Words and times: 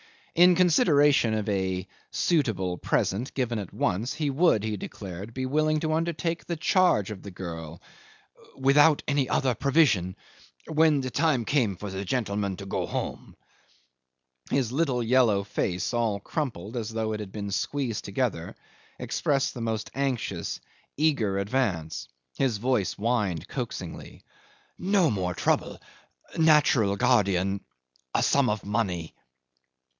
In 0.33 0.55
consideration 0.55 1.33
of 1.35 1.47
a 1.47 1.87
"suitable 2.09 2.77
present" 2.77 3.33
given 3.35 3.59
at 3.59 3.73
once, 3.73 4.13
he 4.13 4.29
would, 4.31 4.63
he 4.63 4.77
declared, 4.77 5.33
be 5.33 5.45
willing 5.45 5.81
to 5.81 5.93
undertake 5.93 6.45
the 6.45 6.55
charge 6.55 7.11
of 7.11 7.21
the 7.21 7.29
girl, 7.29 7.81
"without 8.57 9.03
any 9.07 9.29
other 9.29 9.53
provision 9.53 10.15
when 10.65 11.01
the 11.01 11.11
time 11.11 11.43
came 11.45 11.75
for 11.75 11.91
the 11.91 12.03
gentleman 12.05 12.55
to 12.57 12.65
go 12.65 12.87
home." 12.87 13.35
His 14.49 14.71
little 14.71 15.03
yellow 15.03 15.43
face, 15.43 15.93
all 15.93 16.19
crumpled 16.19 16.75
as 16.77 16.89
though 16.89 17.11
it 17.13 17.19
had 17.19 17.33
been 17.33 17.51
squeezed 17.51 18.03
together, 18.05 18.55
expressed 18.97 19.53
the 19.53 19.61
most 19.61 19.91
anxious, 19.93 20.61
eager 20.97 21.37
avarice. 21.39 22.07
His 22.37 22.57
voice 22.57 22.93
whined 22.93 23.47
coaxingly, 23.49 24.23
"No 24.79 25.11
more 25.11 25.35
trouble 25.35 25.79
natural 26.37 26.95
guardian 26.95 27.61
a 28.15 28.23
sum 28.23 28.49
of 28.49 28.65
money.. 28.65 29.13